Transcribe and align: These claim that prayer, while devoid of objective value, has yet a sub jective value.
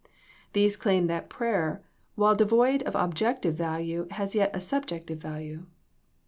These 0.53 0.77
claim 0.77 1.05
that 1.05 1.29
prayer, 1.29 1.83
while 2.15 2.33
devoid 2.35 2.81
of 2.87 2.95
objective 2.95 3.53
value, 3.53 4.07
has 4.09 4.33
yet 4.33 4.49
a 4.51 4.59
sub 4.59 4.87
jective 4.87 5.17
value. 5.17 5.67